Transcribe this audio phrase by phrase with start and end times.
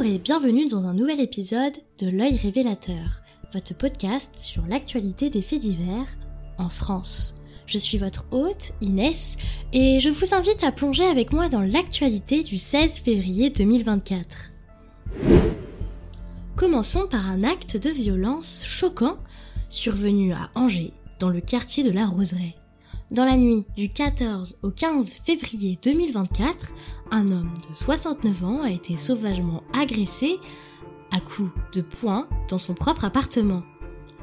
[0.00, 3.20] Bonjour et bienvenue dans un nouvel épisode de L'œil révélateur,
[3.52, 6.06] votre podcast sur l'actualité des faits divers
[6.56, 7.34] en France.
[7.66, 9.36] Je suis votre hôte, Inès,
[9.74, 14.50] et je vous invite à plonger avec moi dans l'actualité du 16 février 2024.
[16.56, 19.18] Commençons par un acte de violence choquant
[19.68, 22.54] survenu à Angers, dans le quartier de la Roseraie.
[23.10, 26.72] Dans la nuit du 14 au 15 février 2024,
[27.10, 30.38] un homme de 69 ans a été sauvagement agressé
[31.10, 33.64] à coups de poing dans son propre appartement.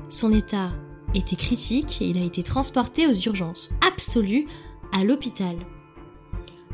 [0.08, 0.72] Son état
[1.13, 4.48] était critique et il a été transporté aux urgences absolues
[4.94, 5.58] à l'hôpital.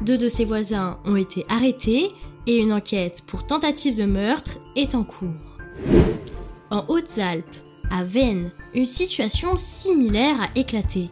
[0.03, 2.11] Deux de ses voisins ont été arrêtés
[2.45, 5.57] et une enquête pour tentative de meurtre est en cours.
[6.69, 7.55] En Hautes-Alpes,
[7.89, 11.09] à Vennes, une situation similaire a éclaté.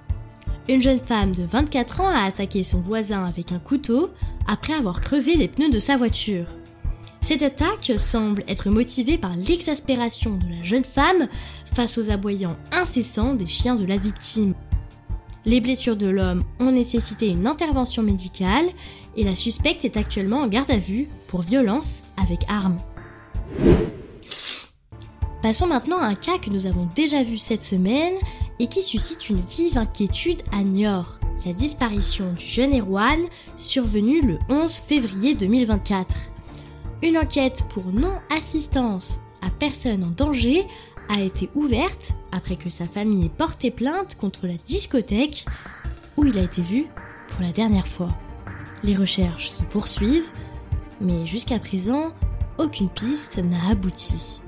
[0.70, 4.12] Une jeune femme de 24 ans a attaqué son voisin avec un couteau
[4.48, 6.46] après avoir crevé les pneus de sa voiture.
[7.22, 11.28] Cette attaque semble être motivée par l'exaspération de la jeune femme
[11.66, 14.54] face aux aboyants incessants des chiens de la victime.
[15.46, 18.66] Les blessures de l'homme ont nécessité une intervention médicale
[19.18, 22.80] et la suspecte est actuellement en garde à vue pour violence avec arme.
[25.42, 28.14] Passons maintenant à un cas que nous avons déjà vu cette semaine
[28.60, 33.20] et qui suscite une vive inquiétude à Niort, la disparition du jeune Erwan
[33.58, 36.16] survenu le 11 février 2024.
[37.04, 40.68] Une enquête pour non-assistance à personne en danger
[41.10, 45.46] a été ouverte après que sa famille ait porté plainte contre la discothèque
[46.18, 46.86] où il a été vu
[47.30, 48.12] pour la dernière fois.
[48.84, 50.30] Les recherches se poursuivent,
[51.00, 52.14] mais jusqu'à présent,
[52.58, 54.42] aucune piste n'a abouti.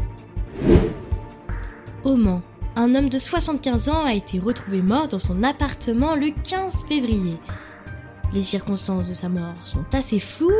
[2.75, 7.37] Un homme de 75 ans a été retrouvé mort dans son appartement le 15 février.
[8.33, 10.51] Les circonstances de sa mort sont assez floues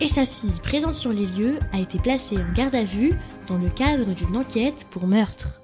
[0.00, 3.12] et sa fille présente sur les lieux a été placée en garde à vue
[3.46, 5.60] dans le cadre d'une enquête pour meurtre.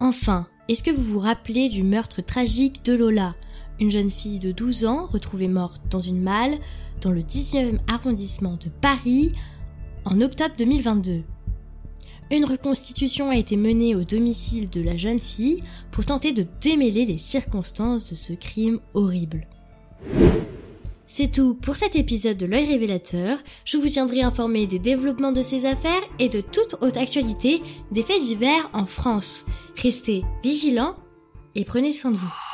[0.00, 3.34] Enfin, est-ce que vous vous rappelez du meurtre tragique de Lola,
[3.78, 6.58] une jeune fille de 12 ans retrouvée morte dans une malle
[7.02, 9.32] dans le 10e arrondissement de Paris
[10.06, 11.24] en octobre 2022
[12.30, 17.04] une reconstitution a été menée au domicile de la jeune fille pour tenter de démêler
[17.04, 19.46] les circonstances de ce crime horrible.
[21.06, 23.38] C'est tout pour cet épisode de l'œil révélateur.
[23.64, 28.02] Je vous tiendrai informé des développements de ces affaires et de toute autre actualité des
[28.02, 29.46] faits divers en France.
[29.76, 30.96] Restez vigilants
[31.54, 32.45] et prenez soin de vous.